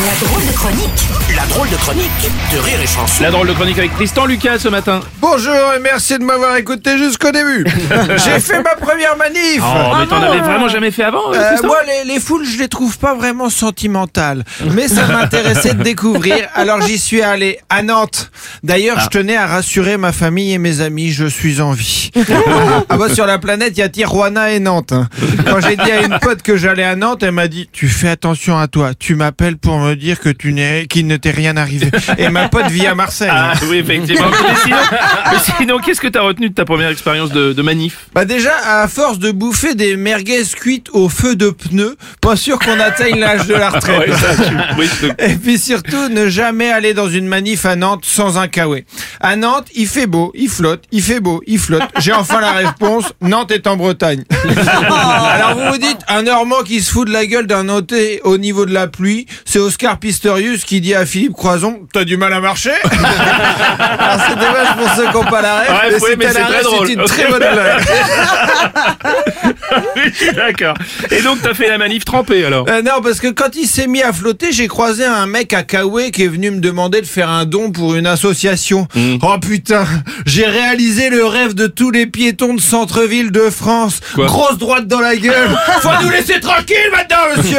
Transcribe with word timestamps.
La 0.00 0.26
drôle 0.26 0.46
de 0.46 0.52
chronique 0.52 1.08
La 1.34 1.44
drôle 1.46 1.68
de 1.70 1.74
chronique 1.76 2.10
de 2.52 2.58
Rire 2.58 2.80
et 2.80 2.86
Chanson. 2.86 3.20
La 3.22 3.30
drôle 3.32 3.48
de 3.48 3.52
chronique 3.52 3.78
avec 3.78 3.94
Tristan 3.96 4.26
Lucas 4.26 4.58
ce 4.60 4.68
matin. 4.68 5.00
Bonjour 5.20 5.52
et 5.76 5.80
merci 5.80 6.16
de 6.18 6.22
m'avoir 6.24 6.54
écouté 6.56 6.96
jusqu'au 6.98 7.32
début. 7.32 7.64
J'ai 8.24 8.38
fait 8.38 8.62
ma 8.62 8.76
première 8.76 9.16
manif. 9.16 9.60
Oh, 9.60 9.96
mais 9.98 10.06
t'en 10.06 10.22
avais 10.22 10.38
vraiment 10.40 10.68
jamais 10.68 10.92
fait 10.92 11.02
avant, 11.02 11.32
euh, 11.32 11.36
Euh, 11.36 11.48
Tristan 11.48 11.66
moi, 11.66 11.78
les, 11.86 12.12
les 12.14 12.20
foules, 12.20 12.44
je 12.44 12.58
les 12.58 12.68
trouve 12.68 12.96
pas 12.98 13.14
vraiment 13.14 13.50
sentimentales. 13.50 14.44
Mais 14.72 14.86
ça 14.86 15.06
m'intéressait 15.08 15.74
de 15.74 15.82
découvrir. 15.82 16.48
Alors, 16.54 16.80
j'y 16.82 16.98
suis 16.98 17.22
allé 17.22 17.58
à 17.68 17.82
Nantes. 17.82 18.30
D'ailleurs, 18.62 19.00
je 19.00 19.08
tenais 19.08 19.36
à 19.36 19.46
rassurer 19.46 19.96
ma 19.96 20.12
famille 20.12 20.52
et 20.52 20.58
mes 20.58 20.80
amis. 20.80 21.10
Je 21.10 21.26
suis 21.26 21.60
en 21.60 21.72
vie. 21.72 22.10
ah 22.88 22.96
bah, 22.96 23.12
sur 23.12 23.26
la 23.26 23.38
planète, 23.38 23.72
il 23.76 23.80
y 23.80 23.82
a 23.82 23.88
Tijuana 23.88 24.52
et 24.52 24.60
Nantes. 24.60 24.92
hein. 24.92 25.08
Quand 25.44 25.60
j'ai 25.60 25.76
dit 25.76 25.90
à 25.90 26.02
une 26.02 26.18
pote 26.20 26.42
que 26.42 26.56
j'allais 26.56 26.84
à 26.84 26.94
Nantes, 26.94 27.22
elle 27.24 27.32
m'a 27.32 27.48
dit 27.48 27.68
Tu 27.72 27.88
fais 27.88 28.08
attention 28.08 28.56
à 28.58 28.68
toi. 28.68 28.92
Tu 28.98 29.14
m'appelles 29.16 29.56
pour 29.56 29.78
me 29.78 29.87
dire 29.94 30.20
que 30.20 30.28
tu 30.28 30.52
n'es, 30.52 30.86
qu'il 30.88 31.06
ne 31.06 31.16
t'est 31.16 31.30
rien 31.30 31.56
arrivé. 31.56 31.90
Et 32.18 32.28
ma 32.28 32.48
pote 32.48 32.66
vit 32.70 32.86
à 32.86 32.94
Marseille. 32.94 33.28
Ah 33.32 33.52
oui, 33.68 33.78
effectivement. 33.78 34.28
mais 34.30 34.54
sinon, 34.64 34.76
mais 35.32 35.38
sinon, 35.58 35.78
qu'est-ce 35.78 36.00
que 36.00 36.08
t'as 36.08 36.22
retenu 36.22 36.48
de 36.50 36.54
ta 36.54 36.64
première 36.64 36.88
expérience 36.90 37.30
de, 37.30 37.52
de 37.52 37.62
manif? 37.62 38.06
Bah 38.14 38.24
déjà, 38.24 38.52
à 38.64 38.88
force 38.88 39.18
de 39.18 39.30
bouffer 39.30 39.74
des 39.74 39.96
merguez 39.96 40.42
cuites 40.54 40.88
au 40.92 41.08
feu 41.08 41.36
de 41.36 41.50
pneus, 41.50 41.96
pas 42.20 42.36
sûr 42.36 42.58
qu'on 42.58 42.78
atteigne 42.80 43.18
l'âge 43.18 43.46
de 43.46 43.54
la 43.54 43.70
retraite. 43.70 44.08
Ouais, 44.08 44.16
ça, 44.16 44.34
tu- 44.36 44.54
oui, 44.80 44.88
je- 45.02 45.24
Et 45.24 45.36
puis 45.36 45.58
surtout, 45.58 46.08
ne 46.08 46.28
jamais 46.28 46.70
aller 46.70 46.94
dans 46.94 47.08
une 47.08 47.26
manif 47.26 47.64
à 47.66 47.76
Nantes 47.76 48.04
sans 48.04 48.38
un 48.38 48.48
kawaii. 48.48 48.84
À 49.20 49.36
Nantes, 49.36 49.66
il 49.74 49.86
fait 49.88 50.06
beau, 50.06 50.32
il 50.34 50.48
flotte, 50.48 50.84
il 50.92 51.02
fait 51.02 51.20
beau, 51.20 51.42
il 51.46 51.58
flotte. 51.58 51.82
J'ai 51.98 52.12
enfin 52.12 52.40
la 52.40 52.52
réponse, 52.52 53.04
Nantes 53.20 53.50
est 53.50 53.66
en 53.66 53.76
Bretagne. 53.76 54.24
Alors 54.90 55.56
vous 55.56 55.72
vous 55.72 55.78
dites, 55.78 55.98
un 56.08 56.22
Normand 56.22 56.62
qui 56.64 56.80
se 56.80 56.90
fout 56.92 57.06
de 57.08 57.12
la 57.12 57.26
gueule 57.26 57.46
d'un 57.46 57.64
noté 57.64 58.20
au 58.24 58.38
niveau 58.38 58.66
de 58.66 58.72
la 58.72 58.86
pluie, 58.86 59.26
c'est 59.44 59.58
Oscar 59.80 59.96
Pistorius 60.00 60.64
qui 60.64 60.80
dit 60.80 60.92
à 60.92 61.06
Philippe 61.06 61.34
Croison, 61.34 61.86
t'as 61.92 62.02
du 62.02 62.16
mal 62.16 62.32
à 62.32 62.40
marcher 62.40 62.72
Alors 62.82 64.20
c'est 64.28 64.34
dommage 64.34 64.76
pour 64.76 64.90
ceux 64.96 65.06
qui 65.06 65.14
n'ont 65.14 65.24
pas 65.30 65.40
la 65.40 65.54
rêve, 65.60 65.70
Ouais, 65.70 65.76
mais 65.92 66.02
oui, 66.02 66.10
mais 66.18 66.26
très 66.26 66.62
drôle. 66.64 66.86
c'est 66.88 66.92
une 66.94 67.04
très 67.04 67.28
bonne 67.28 67.38
blague. 67.38 67.86
D'accord. 70.34 70.74
Et 71.10 71.22
donc, 71.22 71.38
t'as 71.42 71.54
fait 71.54 71.68
la 71.68 71.78
manif 71.78 72.04
trempée 72.04 72.44
alors? 72.44 72.66
Euh, 72.68 72.82
non, 72.82 73.00
parce 73.02 73.20
que 73.20 73.28
quand 73.28 73.56
il 73.56 73.66
s'est 73.66 73.86
mis 73.86 74.02
à 74.02 74.12
flotter, 74.12 74.52
j'ai 74.52 74.68
croisé 74.68 75.04
un 75.04 75.26
mec 75.26 75.52
à 75.52 75.62
Kawe 75.62 76.10
qui 76.12 76.24
est 76.24 76.28
venu 76.28 76.50
me 76.50 76.60
demander 76.60 77.00
de 77.00 77.06
faire 77.06 77.30
un 77.30 77.44
don 77.44 77.70
pour 77.70 77.94
une 77.94 78.06
association. 78.06 78.88
Mm. 78.94 79.16
Oh 79.22 79.36
putain, 79.40 79.84
j'ai 80.26 80.46
réalisé 80.46 81.10
le 81.10 81.24
rêve 81.24 81.54
de 81.54 81.66
tous 81.66 81.90
les 81.90 82.06
piétons 82.06 82.54
de 82.54 82.60
centre-ville 82.60 83.30
de 83.30 83.50
France. 83.50 84.00
Quoi? 84.14 84.26
Grosse 84.26 84.58
droite 84.58 84.86
dans 84.86 85.00
la 85.00 85.16
gueule. 85.16 85.48
Faut 85.80 85.90
nous 86.02 86.10
laisser 86.10 86.40
tranquille 86.40 86.76
maintenant, 86.92 87.16
monsieur. 87.36 87.58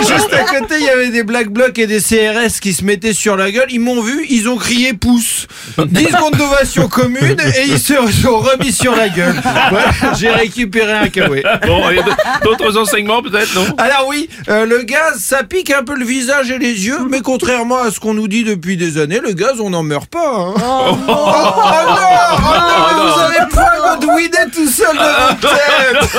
Juste 0.00 0.32
à 0.32 0.44
côté, 0.44 0.74
il 0.78 0.86
y 0.86 0.90
avait 0.90 1.10
des 1.10 1.22
Black 1.22 1.48
Blocs 1.48 1.78
et 1.78 1.86
des 1.86 2.00
CRS 2.00 2.60
qui 2.60 2.72
se 2.72 2.84
mettaient 2.84 3.12
sur 3.12 3.36
la 3.36 3.50
gueule. 3.50 3.68
Ils 3.70 3.80
m'ont 3.80 4.02
vu, 4.02 4.26
ils 4.28 4.48
ont 4.48 4.56
crié 4.56 4.92
pouce. 4.92 5.46
10 5.78 6.04
secondes 6.06 6.36
d'ovation 6.36 6.88
commune 6.88 7.36
et 7.56 7.66
ils 7.66 7.78
se 7.78 7.94
sont 8.22 8.38
remis 8.38 8.72
sur 8.72 8.94
la 8.94 9.08
gueule. 9.08 9.36
Ouais, 9.72 10.10
j'ai 10.18 10.30
récupéré 10.30 10.92
un 10.92 11.08
Kawe. 11.08 11.39
Bon, 11.66 11.90
il 11.90 11.96
y 11.96 12.00
a 12.00 12.04
d'autres 12.42 12.76
enseignements 12.78 13.22
peut-être, 13.22 13.54
non? 13.54 13.64
Alors 13.78 14.06
oui, 14.08 14.28
euh, 14.48 14.66
le 14.66 14.82
gaz, 14.82 15.18
ça 15.18 15.42
pique 15.44 15.70
un 15.70 15.82
peu 15.84 15.94
le 15.94 16.04
visage 16.04 16.50
et 16.50 16.58
les 16.58 16.86
yeux, 16.86 16.98
mais 17.08 17.20
contrairement 17.20 17.82
à 17.82 17.90
ce 17.90 18.00
qu'on 18.00 18.14
nous 18.14 18.28
dit 18.28 18.44
depuis 18.44 18.76
des 18.76 18.98
années, 18.98 19.20
le 19.22 19.32
gaz, 19.32 19.60
on 19.60 19.70
n'en 19.70 19.82
meurt 19.82 20.08
pas. 20.10 20.18
hein. 20.36 20.54
Oh, 20.56 20.60
oh 20.60 20.92
non, 20.96 20.96
oh 21.08 22.96
non, 22.96 23.12
vous 23.12 23.20
avez 23.20 23.50
pas 23.52 23.72
votre 23.96 24.14
Widet 24.14 24.46
tout 24.52 24.68
seul 24.68 24.96
dans 24.96 25.02
votre 25.28 25.40
tête. 25.56 26.10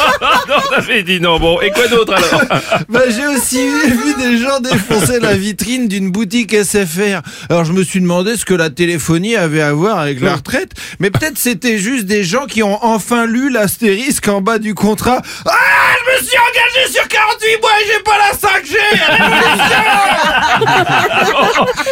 Non, 0.48 0.56
t'avais 0.70 1.04
dit 1.04 1.20
non. 1.20 1.40
Bon, 1.40 1.60
et 1.62 1.72
quoi 1.72 1.88
d'autre 1.88 2.14
alors? 2.14 2.62
Bah, 2.90 3.02
j'ai 3.10 3.28
aussi 3.28 3.58
vu, 3.58 3.92
vu 3.92 4.14
des 4.22 4.38
gens 4.38 4.60
défoncer 4.60 5.20
la 5.20 5.34
vitrine 5.34 5.88
d'une 5.88 6.12
boutique 6.12 6.54
SFR. 6.56 7.22
Alors 7.50 7.64
je 7.66 7.72
me 7.74 7.84
suis 7.84 8.02
demandé 8.02 8.36
ce 8.38 8.46
que 8.46 8.54
la 8.54 8.70
téléphonie 8.70 9.36
avait 9.36 9.62
à 9.62 9.74
voir 9.74 9.98
avec 10.00 10.20
la 10.22 10.36
retraite, 10.36 10.72
mais 11.00 11.10
peut-être 11.10 11.38
c'était 11.38 11.78
juste 11.78 12.06
des 12.06 12.24
gens 12.24 12.46
qui 12.46 12.64
ont 12.64 12.84
enfin 12.84 13.26
lu 13.26 13.50
l'astérisque 13.50 14.28
en 14.28 14.42
bas 14.42 14.60
du 14.60 14.74
contrat. 14.76 15.11
Ah, 15.12 15.81
je 16.06 16.12
me 16.12 16.18
suis 16.28 16.38
engagé 16.38 16.92
sur 16.94 17.08
48 17.08 17.62
mois 17.62 17.72
et 17.82 17.86
j'ai 17.88 18.02
pas 18.04 18.18
la 18.18 18.32
5G 18.38 18.78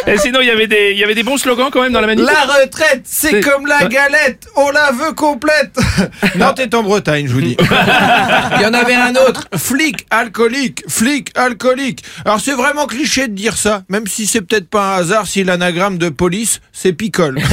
Et 0.06 0.18
sinon, 0.18 0.40
il 0.40 0.46
y 0.46 0.50
avait 0.50 0.66
des, 0.66 0.90
il 0.92 0.98
y 0.98 1.04
avait 1.04 1.14
des 1.14 1.22
bons 1.22 1.36
slogans 1.38 1.70
quand 1.70 1.82
même 1.82 1.92
dans 1.92 2.00
la 2.00 2.06
manif. 2.06 2.24
La 2.24 2.44
retraite, 2.62 3.02
c'est 3.04 3.40
comme 3.40 3.66
la 3.66 3.86
galette, 3.86 4.46
on 4.56 4.70
la 4.70 4.90
veut 4.92 5.12
complète. 5.12 5.76
Nantes 6.36 6.60
est 6.60 6.74
en 6.74 6.82
Bretagne, 6.82 7.26
je 7.28 7.32
vous 7.32 7.40
dis. 7.40 7.56
Il 8.56 8.62
y 8.62 8.66
en 8.66 8.74
avait 8.74 8.94
un 8.94 9.14
autre, 9.16 9.46
flic 9.56 10.06
alcoolique, 10.10 10.82
flic 10.88 11.30
alcoolique. 11.36 12.02
Alors 12.24 12.40
c'est 12.40 12.54
vraiment 12.54 12.86
cliché 12.86 13.28
de 13.28 13.34
dire 13.34 13.56
ça, 13.56 13.82
même 13.88 14.06
si 14.06 14.26
c'est 14.26 14.40
peut-être 14.40 14.68
pas 14.68 14.94
un 14.96 15.00
hasard 15.00 15.26
si 15.26 15.44
l'anagramme 15.44 15.98
de 15.98 16.08
police, 16.08 16.60
c'est 16.72 16.92
picole. 16.92 17.40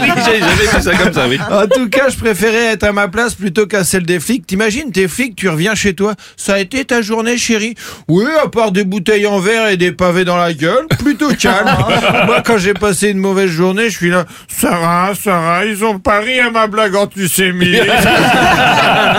Oui, 0.00 0.08
j'ai 0.24 0.40
jamais 0.40 0.66
fait 0.66 0.80
ça 0.80 0.94
comme 0.96 1.12
ça, 1.12 1.28
oui. 1.28 1.38
En 1.50 1.66
tout 1.66 1.88
cas, 1.88 2.08
je 2.08 2.16
préférais 2.16 2.72
être 2.72 2.84
à 2.84 2.92
ma 2.92 3.08
place 3.08 3.34
plutôt 3.34 3.66
qu'à 3.66 3.84
celle 3.84 4.04
des 4.04 4.18
flics. 4.20 4.46
T'imagines, 4.46 4.90
t'es 4.92 5.08
flic, 5.08 5.36
tu 5.36 5.48
reviens 5.48 5.74
chez 5.74 5.83
toi. 5.92 6.14
Ça 6.36 6.54
a 6.54 6.58
été 6.58 6.84
ta 6.84 7.02
journée, 7.02 7.36
chérie 7.36 7.74
Oui, 8.08 8.24
à 8.42 8.48
part 8.48 8.72
des 8.72 8.84
bouteilles 8.84 9.26
en 9.26 9.38
verre 9.38 9.68
et 9.68 9.76
des 9.76 9.92
pavés 9.92 10.24
dans 10.24 10.36
la 10.36 10.54
gueule, 10.54 10.86
plutôt 10.98 11.28
calme. 11.34 11.68
Moi, 12.26 12.42
quand 12.44 12.56
j'ai 12.58 12.74
passé 12.74 13.10
une 13.10 13.18
mauvaise 13.18 13.50
journée, 13.50 13.90
je 13.90 13.96
suis 13.96 14.10
là. 14.10 14.24
Sarah, 14.48 15.12
Sarah, 15.14 15.66
ils 15.66 15.84
ont 15.84 15.98
pas 15.98 16.20
ri 16.20 16.40
à 16.40 16.50
ma 16.50 16.66
blague 16.66 16.96
antisémite. 16.96 17.82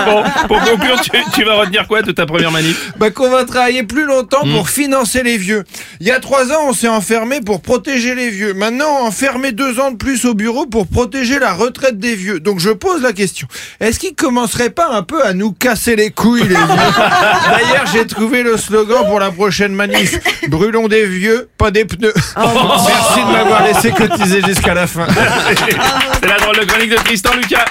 Bon, 0.05 0.23
pour 0.47 0.59
conclure, 0.61 0.99
tu, 1.01 1.11
tu 1.33 1.43
vas 1.43 1.55
retenir 1.55 1.87
quoi 1.87 2.01
de 2.01 2.11
ta 2.11 2.25
première 2.25 2.51
manif 2.51 2.91
bah, 2.97 3.09
qu'on 3.11 3.29
va 3.29 3.45
travailler 3.45 3.83
plus 3.83 4.05
longtemps 4.05 4.41
pour 4.41 4.69
financer 4.69 5.23
les 5.23 5.37
vieux. 5.37 5.63
Il 5.99 6.07
y 6.07 6.11
a 6.11 6.19
trois 6.19 6.51
ans, 6.51 6.67
on 6.67 6.73
s'est 6.73 6.87
enfermé 6.87 7.41
pour 7.41 7.61
protéger 7.61 8.15
les 8.15 8.29
vieux. 8.29 8.53
Maintenant, 8.53 9.05
enfermer 9.05 9.51
deux 9.51 9.79
ans 9.79 9.91
de 9.91 9.97
plus 9.97 10.25
au 10.25 10.33
bureau 10.33 10.65
pour 10.65 10.87
protéger 10.87 11.39
la 11.39 11.53
retraite 11.53 11.99
des 11.99 12.15
vieux. 12.15 12.39
Donc 12.39 12.59
je 12.59 12.69
pose 12.69 13.01
la 13.01 13.13
question. 13.13 13.47
Est-ce 13.79 13.99
qu'ils 13.99 14.15
commenceraient 14.15 14.69
pas 14.69 14.89
un 14.91 15.03
peu 15.03 15.23
à 15.25 15.33
nous 15.33 15.51
casser 15.51 15.95
les 15.95 16.11
couilles, 16.11 16.41
les 16.43 16.47
vieux? 16.49 16.55
D'ailleurs, 16.55 17.85
j'ai 17.91 18.05
trouvé 18.05 18.43
le 18.43 18.57
slogan 18.57 19.05
pour 19.07 19.19
la 19.19 19.31
prochaine 19.31 19.73
manif. 19.73 20.19
Brûlons 20.47 20.87
des 20.87 21.05
vieux, 21.05 21.49
pas 21.57 21.71
des 21.71 21.85
pneus. 21.85 22.13
Merci 22.35 23.19
de 23.19 23.31
m'avoir 23.31 23.63
laissé 23.63 23.91
cotiser 23.91 24.41
jusqu'à 24.41 24.73
la 24.73 24.87
fin. 24.87 25.07
C'est 26.21 26.27
la 26.27 26.37
drôle 26.37 26.59
de 26.59 26.65
chronique 26.65 26.91
de 26.91 26.95
Tristan 26.95 27.33
Lucas. 27.35 27.65